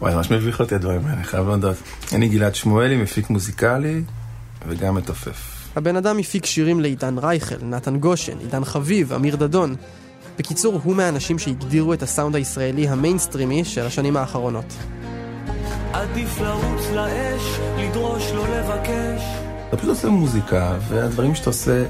וואי, 0.00 0.14
ממש 0.14 0.30
מביך 0.30 0.60
אותי 0.60 0.74
הדברים 0.74 1.06
האלה, 1.06 1.22
חייב 1.22 1.46
להודות. 1.46 1.76
אני 2.12 2.28
גלעד 2.28 2.54
שמואלי, 2.54 2.96
מפיק 2.96 3.30
מוזיקלי 3.30 4.02
וגם 4.68 4.94
מתופף. 4.94 5.68
הבן 5.76 5.96
אדם 5.96 6.18
הפיק 6.18 6.46
שירים 6.46 6.80
לעידן 6.80 7.18
רייכל, 7.18 7.54
נתן 7.62 7.98
גושן, 7.98 8.38
עידן 8.38 8.64
חביב, 8.64 9.12
אמיר 9.12 9.36
דדון. 9.36 9.74
בקיצור, 10.38 10.80
הוא 10.84 10.96
מהאנשים 10.96 11.38
שהגדירו 11.38 11.92
את 11.92 12.02
הסאונד 12.02 12.34
הישראלי 12.34 12.88
המיינסטרימי 12.88 13.64
של 13.64 13.86
השנים 13.86 14.16
האחרונות. 14.16 14.74
עדיף 15.92 16.40
לרוץ 16.40 16.82
לאש, 16.94 17.42
לדרוש 17.78 18.32
לא 18.34 18.48
לבקש. 18.48 19.22
אתה 19.68 19.76
פשוט 19.76 19.88
עושה 19.88 20.08
מוזיקה, 20.08 20.78
והדברים 20.88 21.34
שאתה 21.34 21.50
עושה 21.50 21.84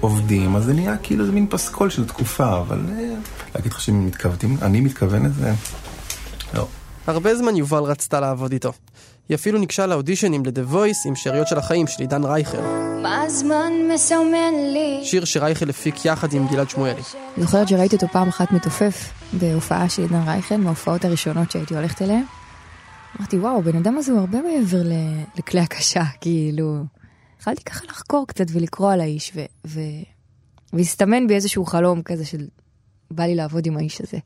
עובדים, 0.00 0.56
אז 0.56 0.64
זה 0.64 0.72
נהיה 0.72 0.96
כאילו 1.02 1.26
זה 1.26 1.32
מין 1.32 1.46
פסקול 1.50 1.90
של 1.90 2.06
תקופה, 2.06 2.58
אבל 2.58 2.80
אה, 2.98 3.11
להגיד 3.54 3.72
לך 3.72 3.80
שהם 3.80 4.06
מתכוונים, 4.06 4.56
אני 4.62 4.80
מתכוון 4.80 5.26
לזה? 5.26 5.52
לא. 6.54 6.66
הרבה 7.06 7.36
זמן 7.36 7.56
יובל 7.56 7.82
רצתה 7.82 8.20
לעבוד 8.20 8.52
איתו. 8.52 8.72
היא 9.28 9.34
אפילו 9.34 9.58
ניגשה 9.58 9.86
לאודישנים 9.86 10.42
ל-The 10.46 10.72
Voice 10.72 11.08
עם 11.08 11.14
שאריות 11.16 11.48
של 11.48 11.58
החיים 11.58 11.86
של 11.86 12.00
עידן 12.02 12.24
רייכל. 12.24 12.60
מה 13.02 13.22
הזמן 13.22 13.72
מסמן 13.94 14.54
לי? 14.72 15.00
שיר 15.04 15.24
שרייכל 15.24 15.70
הפיק 15.70 16.04
יחד 16.04 16.32
עם 16.32 16.48
גלעד 16.48 16.70
שמואלי. 16.70 17.02
זוכרת 17.38 17.68
שראיתי 17.68 17.96
אותו 17.96 18.08
פעם 18.08 18.28
אחת 18.28 18.52
מתופף 18.52 19.12
בהופעה 19.32 19.88
של 19.88 20.02
עידן 20.02 20.22
רייכל, 20.26 20.56
מההופעות 20.56 21.04
הראשונות 21.04 21.50
שהייתי 21.50 21.74
הולכת 21.74 22.02
אליהן. 22.02 22.24
אמרתי, 23.18 23.38
וואו, 23.38 23.58
הבן 23.58 23.76
אדם 23.76 23.98
הזה 23.98 24.12
הוא 24.12 24.20
הרבה 24.20 24.38
מעבר 24.42 24.82
ל- 24.82 25.22
לכלי 25.38 25.60
הקשה, 25.60 26.04
כאילו... 26.20 26.84
התחלתי 27.36 27.64
ככה 27.64 27.84
לחקור 27.88 28.26
קצת 28.26 28.44
ולקרוא 28.52 28.92
על 28.92 29.00
האיש, 29.00 29.32
ו... 29.36 29.40
ו... 29.66 29.80
והסתמן 30.72 31.26
בי 31.26 31.34
איזשהו 31.34 31.64
חלום 31.64 32.02
כזה 32.02 32.24
של 32.24 32.46
בא 33.12 33.24
לי 33.24 33.34
לעבוד 33.34 33.66
עם 33.66 33.76
האיש 33.76 34.00
הזה. 34.00 34.18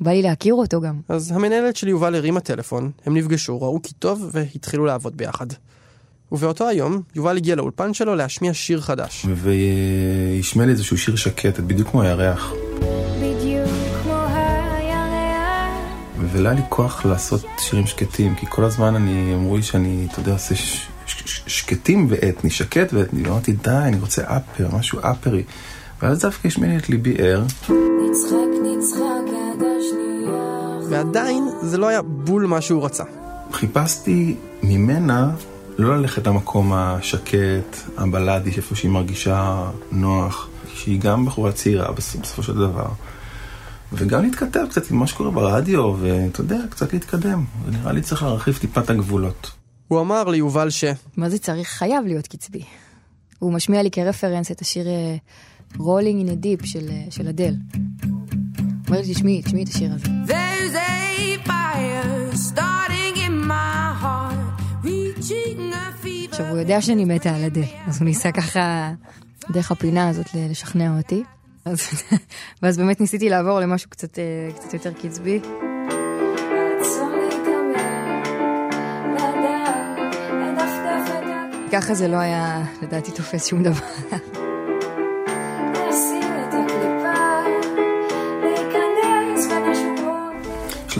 בא 0.00 0.10
לי 0.10 0.22
להכיר 0.22 0.54
אותו 0.54 0.80
גם. 0.80 1.00
אז 1.08 1.32
המנהלת 1.32 1.76
של 1.76 1.88
יובל 1.88 2.14
הרימה 2.14 2.40
טלפון, 2.40 2.90
הם 3.06 3.16
נפגשו, 3.16 3.62
ראו 3.62 3.80
כי 3.82 3.94
טוב 3.94 4.30
והתחילו 4.32 4.84
לעבוד 4.86 5.16
ביחד. 5.16 5.46
ובאותו 6.32 6.68
היום, 6.68 7.02
יובל 7.14 7.36
הגיע 7.36 7.54
לאולפן 7.56 7.94
שלו 7.94 8.14
להשמיע 8.14 8.54
שיר 8.54 8.80
חדש. 8.80 9.26
וישמע 9.34 10.64
לי 10.66 10.72
איזשהו 10.72 10.98
שיר 10.98 11.16
שקט, 11.16 11.60
בדיוק 11.60 11.88
כמו 11.88 12.02
הירח. 12.02 12.52
בדיוק 13.16 13.68
כמו 14.02 14.12
הירח. 14.14 15.68
ולא 16.32 16.48
היה 16.48 16.58
לי 16.58 16.62
כוח 16.68 17.04
לעשות 17.04 17.44
שירים 17.58 17.86
שקטים, 17.86 18.34
כי 18.34 18.46
כל 18.48 18.64
הזמן 18.64 18.94
אני, 18.94 19.34
אמרו 19.34 19.56
לי 19.56 19.62
שאני, 19.62 20.06
אתה 20.10 20.20
יודע, 20.20 20.32
עושה 20.32 20.54
ש- 20.54 20.86
ש- 21.06 21.22
ש- 21.24 21.42
שקטים 21.46 22.06
ואתני, 22.10 22.50
שקט 22.50 22.92
ואתני, 22.92 23.22
ואמרתי, 23.22 23.52
די, 23.52 23.70
אני 23.70 23.96
רוצה 24.00 24.22
אפר, 24.26 24.68
משהו 24.76 24.98
אפרי. 25.02 25.42
ואז 26.02 26.20
דווקא 26.20 26.48
השמיע 26.48 26.70
לי 26.70 26.76
את 26.76 26.88
ליבי 26.88 27.14
ער, 27.18 27.42
נצחק 28.10 28.34
נצחק 28.64 29.00
עד 29.28 29.62
השנייה. 29.62 30.78
ועדיין, 30.90 31.44
זה 31.62 31.78
לא 31.78 31.88
היה 31.88 32.02
בול 32.02 32.46
מה 32.46 32.60
שהוא 32.60 32.84
רצה. 32.84 33.04
חיפשתי 33.52 34.36
ממנה 34.62 35.30
לא 35.78 35.96
ללכת 35.98 36.26
למקום 36.26 36.72
השקט, 36.72 37.76
הבלאדי, 37.96 38.50
איפה 38.56 38.74
שהיא 38.76 38.90
מרגישה 38.90 39.70
נוח, 39.92 40.48
שהיא 40.74 41.00
גם 41.00 41.24
בחורה 41.26 41.52
צעירה 41.52 41.88
בסופ- 41.92 42.20
בסופו 42.22 42.42
של 42.42 42.54
דבר. 42.54 42.86
וגם 43.92 44.22
להתכתב 44.22 44.64
קצת 44.70 44.90
עם 44.90 44.96
מה 44.96 45.06
שקורה 45.06 45.30
ברדיו, 45.30 45.94
ואתה 46.00 46.40
יודע, 46.40 46.58
קצת 46.70 46.92
להתקדם. 46.92 47.44
ונראה 47.66 47.92
לי 47.92 48.00
צריך 48.02 48.22
להרחיב 48.22 48.56
טיפה 48.56 48.80
את 48.80 48.90
הגבולות. 48.90 49.50
הוא 49.88 50.00
אמר 50.00 50.24
ליובל 50.24 50.70
ש... 50.70 50.84
מה 51.16 51.28
זה 51.30 51.38
צריך? 51.38 51.68
חייב 51.68 52.04
להיות 52.06 52.26
קצבי. 52.26 52.62
הוא 53.38 53.52
משמיע 53.52 53.82
לי 53.82 53.90
כרפרנס 53.90 54.50
את 54.50 54.60
השיר 54.60 54.86
אה, 54.88 55.16
Rolling 55.78 56.20
in 56.20 56.28
a 56.28 56.44
Deep 56.44 56.66
של, 56.66 56.88
אה, 56.90 57.04
של 57.10 57.28
אדל. 57.28 57.54
הוא 58.04 58.10
אומר 58.88 59.00
לי, 59.00 59.14
תשמעי, 59.14 59.42
תשמעי 59.42 59.62
את 59.62 59.68
השיר 59.68 59.92
הזה. 59.92 60.06
There's 60.26 60.74
a 60.74 61.48
fire 61.48 62.36
starting 62.36 63.16
in 63.16 63.48
my 63.48 64.02
heart, 64.02 64.84
reaching 64.84 65.58
a 65.72 66.04
fever. 66.04 66.30
עכשיו, 66.30 66.48
הוא 66.48 66.58
יודע 66.58 66.80
שאני 66.80 67.04
מתה 67.04 67.34
על 67.34 67.44
אדל, 67.44 67.62
אז 67.86 67.98
הוא 67.98 68.04
ניסה 68.04 68.32
ככה, 68.32 68.92
דרך 69.52 69.72
הפינה 69.72 70.08
הזאת, 70.08 70.26
לשכנע 70.34 70.96
אותי. 70.96 71.22
אז, 71.64 71.88
ואז 72.62 72.78
באמת 72.78 73.00
ניסיתי 73.00 73.28
לעבור 73.28 73.60
למשהו 73.60 73.90
קצת, 73.90 74.18
אה, 74.18 74.48
קצת 74.54 74.74
יותר 74.74 74.92
קצבי. 74.92 75.40
ככה 81.72 81.94
זה 81.94 82.08
לא 82.08 82.16
היה, 82.16 82.64
לדעתי, 82.82 83.10
תופס 83.10 83.46
שום 83.46 83.62
דבר. 83.62 83.86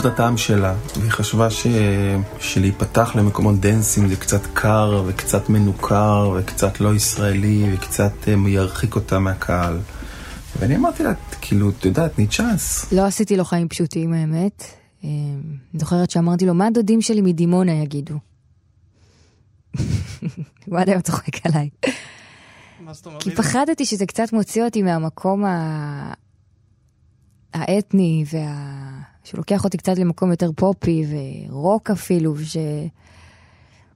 את 0.05 0.07
הטעם 0.13 0.37
שלה, 0.37 0.75
והיא 0.99 1.11
חשבה 1.11 1.49
ש... 1.49 1.67
שלהיפתח 2.39 3.15
למקומות 3.15 3.59
דנסים 3.59 4.07
זה 4.07 4.15
קצת 4.15 4.41
קר, 4.53 5.03
וקצת 5.07 5.49
מנוכר, 5.49 6.35
וקצת 6.39 6.79
לא 6.79 6.95
ישראלי, 6.95 7.73
וקצת 7.73 8.11
אה, 8.27 8.33
ירחיק 8.47 8.95
אותה 8.95 9.19
מהקהל. 9.19 9.79
ואני 10.59 10.75
אמרתי 10.75 11.03
לה, 11.03 11.11
כאילו, 11.41 11.69
את 11.69 11.85
יודעת, 11.85 12.15
תני 12.15 12.27
צ'אנס. 12.27 12.93
לא 12.93 13.05
עשיתי 13.05 13.37
לו 13.37 13.45
חיים 13.45 13.69
פשוטים, 13.69 14.13
האמת. 14.13 14.63
אה, 15.03 15.09
אני 15.73 15.79
זוכרת 15.79 16.11
שאמרתי 16.11 16.45
לו, 16.45 16.53
מה 16.53 16.67
הדודים 16.67 17.01
שלי 17.01 17.21
מדימונה 17.21 17.71
יגידו? 17.71 18.15
הוא 20.65 20.79
עד 20.79 20.89
היום 20.89 21.01
צוחק 21.01 21.45
עליי. 21.45 21.69
מה 22.79 22.93
זאת 22.93 23.05
אומרת? 23.05 23.23
כי 23.23 23.31
פחדתי 23.31 23.85
שזה 23.85 24.05
קצת 24.05 24.33
מוציא 24.33 24.63
אותי 24.63 24.81
מהמקום 24.81 25.45
ה... 25.45 26.13
האתני, 27.53 28.23
וה... 28.33 29.02
שלוקח 29.23 29.63
אותי 29.63 29.77
קצת 29.77 29.97
למקום 29.97 30.31
יותר 30.31 30.51
פופי 30.55 31.05
ורוק 31.49 31.89
אפילו, 31.91 32.35
ש... 32.43 32.57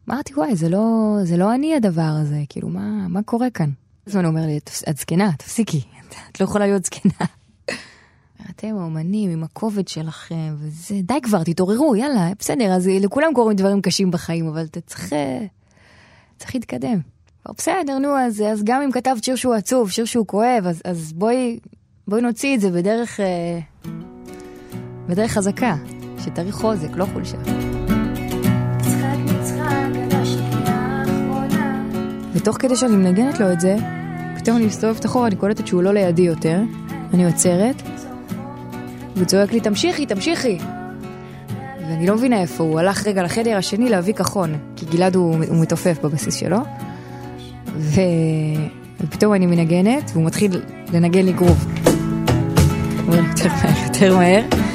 אמרתי, 0.09 0.33
וואי, 0.33 0.55
זה 0.55 0.69
לא, 0.69 1.15
זה 1.23 1.37
לא 1.37 1.55
אני 1.55 1.75
הדבר 1.75 2.11
הזה, 2.21 2.41
כאילו, 2.49 2.69
מה, 2.69 3.07
מה 3.09 3.23
קורה 3.23 3.49
כאן? 3.49 3.69
אז 4.07 4.15
הוא 4.15 4.25
אומר 4.25 4.41
לי, 4.45 4.59
"תפס- 4.59 4.83
את 4.89 4.97
זקנה, 4.97 5.31
תפסיקי, 5.37 5.81
את 6.31 6.39
לא 6.39 6.45
יכולה 6.45 6.65
להיות 6.67 6.85
זקנה. 6.85 7.25
אתם 8.49 8.77
האומנים 8.77 9.29
עם 9.31 9.43
הכובד 9.43 9.87
שלכם, 9.87 10.55
וזה, 10.59 10.95
די 11.03 11.21
כבר, 11.23 11.43
תתעוררו, 11.43 11.95
יאללה, 11.95 12.29
בסדר, 12.39 12.71
אז 12.73 12.87
לכולם 12.87 13.33
קורים 13.33 13.57
דברים 13.57 13.81
קשים 13.81 14.11
בחיים, 14.11 14.47
אבל 14.47 14.65
אתה 14.65 14.81
צריך, 14.81 15.13
אה, 15.13 15.45
צריך 16.37 16.55
להתקדם. 16.55 16.99
כבר 17.43 17.53
בסדר, 17.57 17.97
נו, 17.99 18.17
אז, 18.17 18.41
אז 18.41 18.61
גם 18.63 18.81
אם 18.81 18.91
כתבת 18.91 19.23
שיר 19.23 19.35
שהוא 19.35 19.53
עצוב, 19.53 19.91
שיר 19.91 20.05
שהוא 20.05 20.27
כואב, 20.27 20.63
אז, 20.65 20.81
אז 20.85 21.13
בואי, 21.13 21.59
בואי 22.07 22.21
נוציא 22.21 22.55
את 22.55 22.61
זה 22.61 22.71
בדרך, 22.71 23.19
אה, 23.19 23.59
בדרך 25.09 25.31
חזקה, 25.31 25.75
שתריך 26.23 26.55
חוזק, 26.55 26.89
לא 26.95 27.05
חולשה. 27.13 27.37
ותוך 32.33 32.57
כדי 32.59 32.75
שאני 32.75 32.95
מנגנת 32.95 33.39
לו 33.39 33.51
את 33.51 33.59
זה, 33.59 33.75
פתאום 34.37 34.57
אני 34.57 34.65
מסתובבת 34.65 35.05
אחורה, 35.05 35.27
אני 35.27 35.35
קולטת 35.35 35.67
שהוא 35.67 35.83
לא 35.83 35.93
לידי 35.93 36.21
יותר, 36.21 36.61
אני 37.13 37.25
עוצרת, 37.25 37.81
והוא 39.15 39.25
צועק 39.25 39.51
לי, 39.51 39.59
תמשיכי, 39.59 40.05
תמשיכי. 40.05 40.57
ואני 41.79 42.07
לא 42.07 42.15
מבינה 42.15 42.41
איפה, 42.41 42.63
הוא 42.63 42.79
הלך 42.79 43.07
רגע 43.07 43.23
לחדר 43.23 43.57
השני 43.57 43.89
להביא 43.89 44.13
כחון, 44.13 44.55
כי 44.75 44.85
גלעד 44.85 45.15
הוא, 45.15 45.35
הוא 45.47 45.61
מתעופף 45.61 45.97
בבסיס 46.03 46.35
שלו. 46.35 46.59
ו... 47.75 48.01
ופתאום 49.01 49.33
אני 49.33 49.45
מנגנת, 49.45 50.11
והוא 50.13 50.25
מתחיל 50.25 50.61
לנגן 50.93 51.25
לי 51.25 51.33
גרוב. 51.33 51.65
הוא 53.07 53.15
יותר 53.15 53.49
מהר, 53.49 53.83
יותר 53.83 54.17
מהר. 54.17 54.66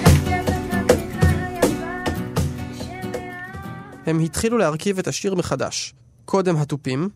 הם 4.06 4.20
התחילו 4.20 4.58
להרכיב 4.58 4.98
את 4.98 5.08
השיר 5.08 5.34
מחדש. 5.34 5.94
קודם 6.24 6.56
התופים, 6.56 7.08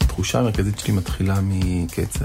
התחושה 0.00 0.38
המרכזית 0.38 0.78
שלי 0.78 0.92
מתחילה 0.92 1.38
מקצב, 1.42 2.24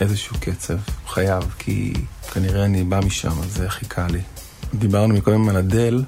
איזשהו 0.00 0.36
קצב, 0.40 0.76
חייב, 1.06 1.54
כי 1.58 1.92
כנראה 2.32 2.64
אני 2.64 2.84
בא 2.84 3.00
משם, 3.06 3.40
אז 3.42 3.56
זה 3.56 3.66
הכי 3.66 3.86
קל 3.86 4.06
לי. 4.06 4.20
דיברנו 4.74 5.14
מקודם 5.14 5.48
על 5.48 5.56
הדל, 5.56 6.02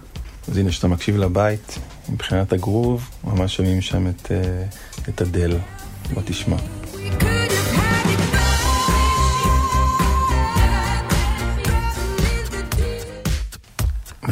אז 0.49 0.57
הנה, 0.57 0.71
כשאתה 0.71 0.88
מקשיב 0.88 1.17
לבית, 1.17 1.78
מבחינת 2.09 2.52
הגרוב, 2.52 3.11
ממש 3.25 3.57
שומעים 3.57 3.81
שם 3.81 4.07
את, 4.07 4.33
אה, 4.33 4.64
את 5.09 5.21
הדל. 5.21 5.59
בוא 6.14 6.23
תשמע. 6.26 6.77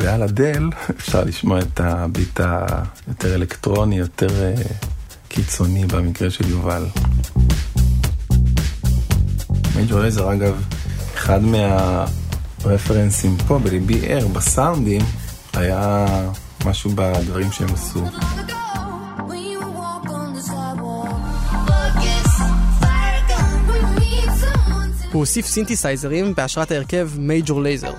ועל 0.06 0.22
הדל 0.22 0.70
אפשר 0.90 1.24
לשמוע 1.24 1.58
את 1.58 1.80
הביט 1.80 2.40
היותר 2.40 3.34
אלקטרוני, 3.34 3.98
יותר 3.98 4.42
אה, 4.42 4.54
קיצוני 5.28 5.86
במקרה 5.86 6.30
של 6.30 6.50
יובל. 6.50 6.86
מייג'ור 9.76 10.00
לייזר 10.00 10.32
אגב, 10.32 10.62
אחד 11.14 11.40
מהרפרנסים 11.42 13.36
פה 13.46 13.58
בליבי 13.58 14.00
ער, 14.06 14.26
בסאונדים, 14.26 15.02
היה 15.54 16.06
משהו 16.64 16.90
בדברים 16.94 17.52
שהם 17.52 17.68
עשו. 17.74 18.00
הוא 25.12 25.20
הוסיף 25.20 25.46
סינתסייזרים 25.46 26.34
בהשראת 26.34 26.70
ההרכב 26.70 27.10
מייג'ור 27.18 27.62
לייזר. 27.62 27.92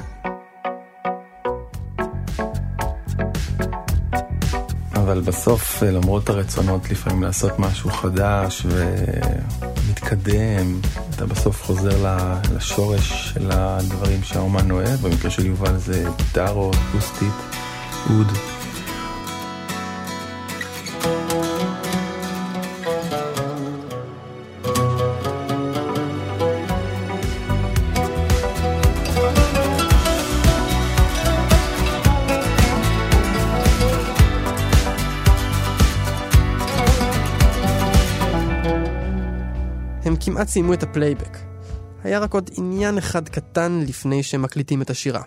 אבל 5.07 5.21
בסוף, 5.21 5.83
אה, 5.83 5.91
למרות 5.91 6.29
הרצונות 6.29 6.91
לפעמים 6.91 7.23
לעשות 7.23 7.59
משהו 7.59 7.89
חדש 7.89 8.65
ומתקדם, 8.65 10.79
אתה 11.15 11.25
בסוף 11.25 11.63
חוזר 11.63 12.05
לשורש 12.55 13.31
של 13.33 13.49
הדברים 13.51 14.23
שהאומן 14.23 14.71
אוהב. 14.71 14.99
במקרה 15.01 15.31
של 15.31 15.45
יובל 15.45 15.77
זה 15.77 16.05
גיטרות, 16.17 16.75
אקוסטית, 16.89 17.33
אוד. 18.09 18.56
כמעט 40.37 40.47
סיימו 40.47 40.73
את 40.73 40.83
הפלייבק. 40.83 41.37
היה 42.03 42.19
רק 42.19 42.33
עוד 42.33 42.49
עניין 42.57 42.97
אחד 42.97 43.29
קטן 43.29 43.83
לפני 43.87 44.23
שהם 44.23 44.41
מקליטים 44.41 44.81
את 44.81 44.89
השירה. 44.89 45.21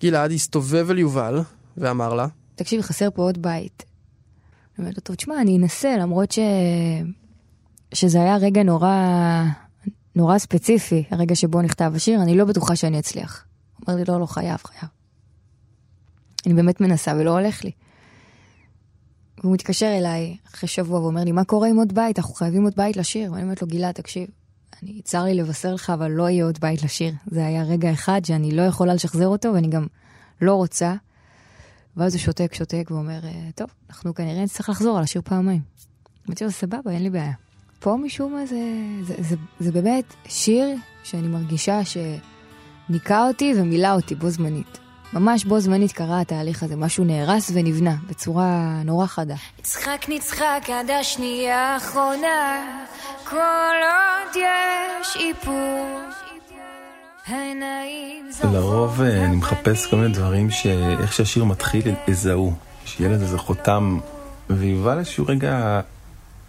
גלעד 0.00 0.30
הסתובב 0.30 0.90
אל 0.90 0.98
יובל 0.98 1.40
ואמר 1.76 2.14
לה, 2.14 2.26
תקשיב, 2.54 2.80
חסר 2.80 3.08
פה 3.14 3.22
עוד 3.22 3.42
בית. 3.42 3.82
אני 3.82 4.84
אומרת 4.84 4.96
לו, 4.96 5.00
טוב, 5.00 5.16
תשמע, 5.16 5.40
אני 5.40 5.58
אנסה, 5.58 5.96
למרות 5.96 6.32
ש... 6.32 6.38
שזה 7.94 8.18
היה 8.22 8.36
רגע 8.36 8.62
נורא, 8.62 8.94
נורא 10.16 10.38
ספציפי, 10.38 11.04
הרגע 11.10 11.34
שבו 11.34 11.62
נכתב 11.62 11.92
השיר, 11.94 12.22
אני 12.22 12.36
לא 12.36 12.44
בטוחה 12.44 12.76
שאני 12.76 12.98
אצליח. 12.98 13.44
אומר 13.86 13.98
לי, 13.98 14.04
לא, 14.08 14.20
לא, 14.20 14.26
חייב, 14.26 14.58
חייב. 14.64 14.90
אני 16.46 16.54
באמת 16.54 16.80
מנסה 16.80 17.12
ולא 17.18 17.30
הולך 17.30 17.64
לי. 17.64 17.70
והוא 19.40 19.54
מתקשר 19.54 19.86
אליי 19.98 20.36
אחרי 20.54 20.68
שבוע 20.68 21.00
ואומר 21.00 21.24
לי, 21.24 21.32
מה 21.32 21.44
קורה 21.44 21.68
עם 21.68 21.76
עוד 21.76 21.94
בית? 21.94 22.18
אנחנו 22.18 22.34
חייבים 22.34 22.64
עוד 22.64 22.72
בית 22.76 22.96
לשיר. 22.96 23.32
ואני 23.32 23.42
אומרת 23.42 23.62
לו, 23.62 23.68
גלעד, 23.68 23.94
תקשיב, 23.94 24.28
אני, 24.82 25.02
צר 25.02 25.24
לי 25.24 25.34
לבשר 25.34 25.74
לך, 25.74 25.90
אבל 25.90 26.10
לא 26.10 26.28
יהיה 26.28 26.44
עוד 26.44 26.58
בית 26.60 26.82
לשיר. 26.82 27.12
זה 27.26 27.46
היה 27.46 27.62
רגע 27.62 27.92
אחד 27.92 28.24
שאני 28.24 28.50
לא 28.50 28.62
יכולה 28.62 28.94
לשחזר 28.94 29.26
אותו, 29.26 29.52
ואני 29.54 29.68
גם 29.68 29.86
לא 30.42 30.54
רוצה. 30.54 30.94
ואז 31.96 32.14
הוא 32.14 32.20
שותק, 32.20 32.54
שותק, 32.54 32.88
ואומר, 32.90 33.24
"אה, 33.24 33.48
טוב, 33.54 33.68
אנחנו 33.90 34.14
כנראה 34.14 34.42
נצטרך 34.44 34.68
לחזור 34.68 34.98
על 34.98 35.04
השיר 35.04 35.22
פעמיים. 35.24 35.60
אמרתי 36.26 36.44
לו, 36.44 36.50
סבבה, 36.50 36.90
אין 36.90 37.02
לי 37.02 37.10
בעיה. 37.10 37.32
פה 37.80 37.96
משום 37.96 38.32
מה 38.32 38.46
זה, 38.46 38.60
זה, 39.02 39.14
זה, 39.18 39.36
זה 39.60 39.72
באמת 39.72 40.14
שיר 40.28 40.68
שאני 41.04 41.28
מרגישה 41.28 41.80
שניקה 41.84 43.26
אותי 43.26 43.52
ומילא 43.56 43.94
אותי 43.94 44.14
בו 44.14 44.30
זמנית. 44.30 44.85
ממש 45.12 45.44
בו 45.44 45.60
זמנית 45.60 45.92
קרה 45.92 46.20
התהליך 46.20 46.62
הזה, 46.62 46.76
משהו 46.76 47.04
נהרס 47.04 47.50
ונבנה 47.54 47.94
בצורה 48.08 48.80
נורא 48.84 49.06
חדה. 49.06 49.34
נצחק 49.58 50.06
נצחק 50.08 50.62
עד 50.72 50.90
השנייה 50.90 51.58
האחרונה, 51.74 52.62
כל 53.24 53.76
עוד 53.82 54.36
יש 54.36 55.16
איפור. 55.16 56.00
העיניים 57.26 58.30
לרוב 58.52 59.02
אה, 59.02 59.24
אני 59.24 59.36
מחפש 59.36 59.86
כל 59.86 59.96
מיני 59.96 60.14
דברים 60.14 60.50
שאיך 60.50 61.12
שהשיר 61.12 61.44
מתחיל 61.44 61.94
יזהו. 62.08 62.52
שיהיה 62.84 63.10
לזה 63.10 63.24
איזה 63.24 63.38
חותם. 63.38 63.98
ויובל 64.50 64.98
איזשהו 64.98 65.26
רגע 65.26 65.80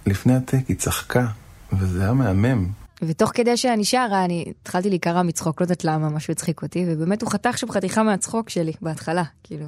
לפני 0.06 0.36
הטק 0.36 0.68
היא 0.68 0.78
צחקה, 0.78 1.26
וזה 1.74 2.02
היה 2.04 2.14
מהמם. 2.14 2.68
ותוך 3.02 3.32
כדי 3.34 3.58
שאני 3.58 3.86
שרה, 3.86 4.26
אני 4.26 4.46
התחלתי 4.62 4.90
להיקרע 4.90 5.24
מצחוק, 5.24 5.62
לא 5.62 5.64
יודעת 5.64 5.86
למה, 5.86 6.10
משהו 6.10 6.32
הצחיק 6.32 6.62
אותי, 6.62 6.86
ובאמת 6.88 7.22
הוא 7.22 7.32
חתך 7.32 7.58
שם 7.58 7.72
חתיכה 7.72 8.04
מהצחוק 8.04 8.50
שלי 8.50 8.72
בהתחלה, 8.82 9.24
כאילו. 9.44 9.66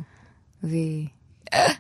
והיא... 0.64 1.08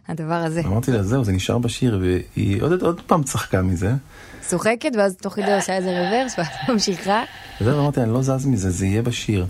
הדבר 0.07 0.33
הזה. 0.33 0.61
אמרתי 0.65 0.91
לה, 0.91 1.03
זהו, 1.03 1.23
זה 1.23 1.31
נשאר 1.31 1.57
בשיר, 1.57 1.99
והיא 2.01 2.61
עוד, 2.61 2.83
עוד 2.83 3.01
פעם 3.01 3.23
צחקה 3.23 3.61
מזה. 3.61 3.93
צוחקת, 4.41 4.91
ואז 4.97 5.15
תוך 5.15 5.33
כדי 5.33 5.53
עושה 5.53 5.77
איזה 5.77 5.89
רוורס, 5.89 6.35
ואז 6.37 6.47
ממשיכה. 6.69 7.23
וזהו, 7.61 7.79
אמרתי, 7.79 8.01
אני 8.01 8.13
לא 8.13 8.21
זז 8.21 8.45
מזה, 8.45 8.69
זה 8.69 8.85
יהיה 8.85 9.01
בשיר. 9.01 9.45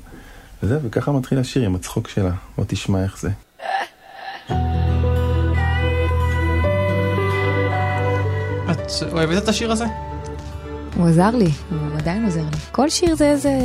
וזהו, 0.63 0.79
וככה 0.83 1.11
מתחיל 1.11 1.39
השיר 1.39 1.65
עם 1.65 1.75
הצחוק 1.75 2.07
שלה. 2.07 2.31
בוא 2.57 2.65
תשמע 2.67 3.03
איך 3.03 3.19
זה. 3.19 3.29
את 8.71 8.91
אוהבת 9.11 9.43
את 9.43 9.47
השיר 9.47 9.71
הזה? 9.71 9.85
הוא 10.99 11.07
עזר 11.07 11.29
לי, 11.35 11.49
הוא 11.69 11.79
עדיין 11.97 12.25
עוזר 12.25 12.43
לי. 12.43 12.57
כל 12.71 12.89
שיר 12.89 13.15
זה 13.15 13.31
איזה, 13.31 13.59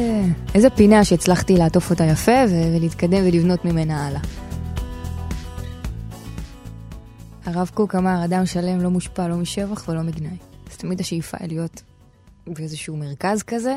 איזה 0.55 0.70
פינה 0.70 1.05
שהצלחתי 1.05 1.57
לעטוף 1.57 1.90
אותה 1.90 2.05
יפה 2.05 2.44
ולהתקדם 2.51 3.23
ולבנות 3.27 3.64
ממנה 3.64 4.07
הלאה. 4.07 4.20
הרב 7.44 7.70
קוק 7.75 7.94
אמר, 7.94 8.25
אדם 8.25 8.47
שלם 8.47 8.81
לא 8.81 8.90
מושפע 8.90 9.29
לא 9.29 9.37
משבח 9.37 9.88
ולא 9.88 10.03
מגנאי. 10.03 10.37
אז 10.70 10.77
תמיד 10.77 11.01
השאיפה 11.01 11.37
היא 11.40 11.49
להיות 11.49 11.83
באיזשהו 12.47 12.97
מרכז 12.97 13.42
כזה, 13.42 13.77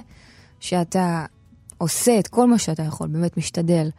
שאתה 0.60 1.26
עושה 1.78 2.20
את 2.20 2.28
כל 2.28 2.48
מה 2.48 2.58
שאתה 2.58 2.84
יכול, 2.84 3.08
באמת 3.08 3.38
משתדל, 3.38 3.90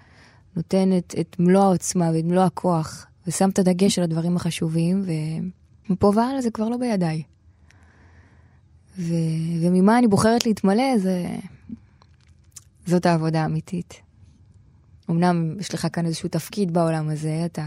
נותן 0.57 0.99
את, 0.99 1.15
את 1.21 1.37
מלוא 1.39 1.63
העוצמה 1.63 2.11
ואת 2.15 2.25
מלוא 2.25 2.43
הכוח, 2.43 3.07
ושם 3.27 3.49
את 3.49 3.59
הדגש 3.59 3.99
על 3.99 4.05
הדברים 4.05 4.37
החשובים, 4.37 5.05
ומפה 5.89 6.13
והלאה 6.15 6.41
זה 6.41 6.51
כבר 6.51 6.69
לא 6.69 6.77
בידיי. 6.77 7.23
ו... 8.99 9.13
וממה 9.63 9.99
אני 9.99 10.09
בוחרת 10.09 10.47
להתמלא, 10.47 10.99
זה... 10.99 11.27
זאת 12.87 13.07
העבודה 13.07 13.43
האמיתית. 13.43 14.03
אמנם 15.11 15.55
יש 15.61 15.75
לך 15.75 15.87
כאן 15.93 16.07
איזשהו 16.07 16.29
תפקיד 16.29 16.73
בעולם 16.73 17.09
הזה, 17.09 17.43
אתה, 17.45 17.67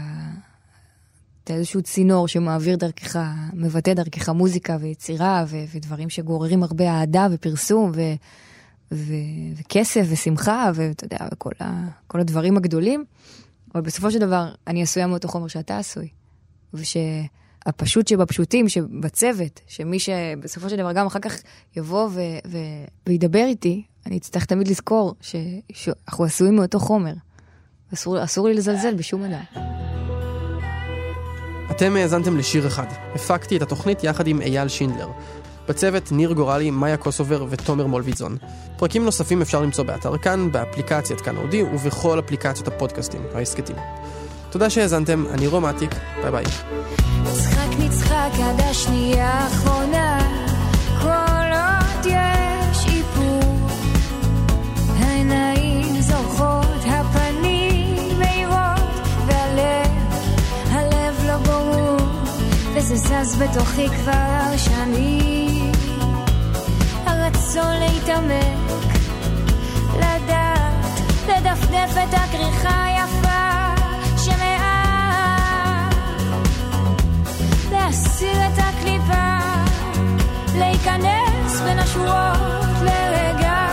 אתה 1.44 1.54
איזשהו 1.54 1.82
צינור 1.82 2.28
שמעביר 2.28 2.76
דרכך, 2.76 3.18
מבטא 3.52 3.94
דרכך 3.94 4.28
מוזיקה 4.28 4.76
ויצירה 4.80 5.44
ו... 5.48 5.56
ודברים 5.74 6.10
שגוררים 6.10 6.62
הרבה 6.62 6.90
אהדה 6.90 7.26
ופרסום 7.30 7.92
ו... 7.94 8.00
ו... 8.92 9.14
וכסף 9.56 10.06
ושמחה 10.08 10.70
ואתה 10.74 11.04
יודע, 11.04 11.18
וכל 11.32 11.50
ה... 11.60 11.88
כל 12.06 12.20
הדברים 12.20 12.56
הגדולים, 12.56 13.04
אבל 13.74 13.82
בסופו 13.82 14.10
של 14.10 14.18
דבר 14.18 14.54
אני 14.66 14.82
עשויה 14.82 15.06
מאותו 15.06 15.28
חומר 15.28 15.48
שאתה 15.48 15.78
עשוי. 15.78 16.08
וש... 16.74 16.96
הפשוט 17.66 18.08
שבפשוטים, 18.08 18.68
שבצוות, 18.68 19.60
שמי 19.66 19.98
שבסופו 19.98 20.70
של 20.70 20.76
דבר 20.76 20.92
גם 20.92 21.06
אחר 21.06 21.18
כך 21.18 21.36
יבוא 21.76 22.08
ו- 22.12 22.20
ו- 22.46 22.84
וידבר 23.06 23.44
איתי, 23.44 23.82
אני 24.06 24.16
אצטרך 24.16 24.44
תמיד 24.44 24.68
לזכור 24.68 25.14
ש- 25.20 25.36
שאנחנו 25.72 26.24
עשויים 26.24 26.56
מאותו 26.56 26.78
חומר. 26.78 27.12
אסור, 27.94 28.24
אסור 28.24 28.48
לי 28.48 28.54
לזלזל 28.54 28.94
בשום 28.94 29.22
אדם. 29.24 29.42
אתם 31.70 31.96
האזנתם 31.96 32.36
לשיר 32.38 32.66
אחד. 32.66 32.86
הפקתי 33.14 33.56
את 33.56 33.62
התוכנית 33.62 34.04
יחד 34.04 34.26
עם 34.26 34.40
אייל 34.40 34.68
שינדלר. 34.68 35.08
בצוות 35.68 36.12
ניר 36.12 36.32
גורלי, 36.32 36.70
מאיה 36.70 36.96
קוסובר 36.96 37.46
ותומר 37.50 37.86
מולוידזון. 37.86 38.36
פרקים 38.76 39.04
נוספים 39.04 39.42
אפשר 39.42 39.62
למצוא 39.62 39.84
באתר 39.84 40.18
כאן, 40.18 40.52
באפליקציית 40.52 41.20
כאן 41.20 41.36
אודיו 41.36 41.62
ובכל 41.62 42.18
אפליקציות 42.18 42.68
הפודקאסטים, 42.68 43.22
ההסכתים. 43.34 43.76
תודה 44.52 44.70
שהאזנתם, 44.70 45.24
אני 45.34 45.46
רום 45.46 45.64
אטיק, 45.64 45.94
ביי 46.22 46.30
ביי. 46.30 46.44
נצחק 47.22 47.78
נצחק 47.78 48.30
עד 48.42 48.60
השנייה 48.60 49.30
האחרונה, 49.30 50.18
כל 51.02 51.52
עוד 51.52 52.06
יש 52.06 52.86
איפור. 52.86 53.68
העיניים 54.98 56.00
זורחות, 56.00 56.84
הפנים 56.86 58.18
מהירות, 58.18 59.06
והלב, 59.26 59.90
הלב 60.70 61.14
לא 61.26 61.36
ברור, 61.36 61.96
וזה 62.74 62.96
זז 62.96 63.42
בתוכי 63.42 63.88
כבר 63.88 64.56
שנים. 64.56 65.72
הרצון 67.06 67.74
להתעמק, 67.80 68.92
לדעת, 69.96 71.00
לדפדף 71.28 71.90
את 72.02 72.14
הכריכה 72.14 72.91
להסיר 78.22 78.46
את 78.46 78.58
הקליפה, 78.58 79.38
להיכנס 80.54 81.60
בין 81.60 81.78
השורות 81.78 82.82
לרגע, 82.82 83.66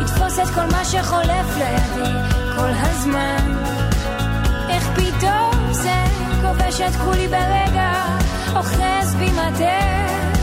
לתפוס 0.00 0.38
את 0.38 0.54
כל 0.54 0.66
מה 0.72 0.84
שחולף 0.84 1.56
לידי 1.56 2.12
כל 2.56 2.70
הזמן. 2.80 3.54
איך 4.68 4.90
פתאום 4.94 5.72
זה 5.72 6.04
כובש 6.42 6.80
את 6.80 6.96
כולי 7.04 7.28
ברגע, 7.28 7.92
אוחז 8.56 9.14
במטה. 9.14 10.39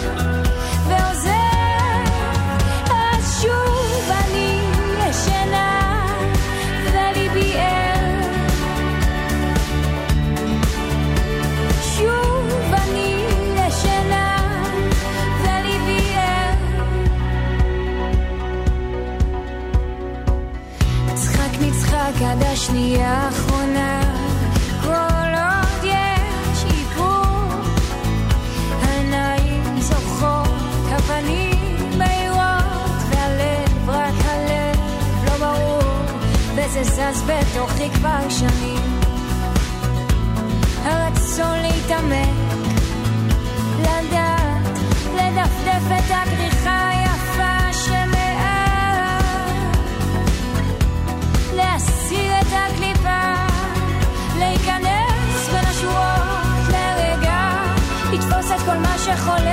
שנייה 22.67 23.29
אחרונה 23.29 24.01
כל 24.83 25.31
עוד 25.33 25.83
יש 25.83 26.65
איפור 26.65 27.49
העיניים 28.81 29.63
זוכרות 29.79 30.47
הפנים 30.91 31.97
מהירות 31.97 33.01
והלב 33.09 33.89
רק 33.89 34.13
הלב 34.25 34.79
לא 35.25 35.37
ברור 35.37 35.93
וזה 36.55 36.83
זז 36.83 37.23
בתוכי 37.23 37.89
כבר 37.89 38.29
שנים. 38.29 38.99
הרצון 40.83 41.59
להתעמק 41.61 42.57
לדעת 43.79 44.77
לדפדף 45.15 45.85
את 45.97 46.11
הגריחה 46.11 46.56
bajo 59.17 59.37
la 59.43 59.46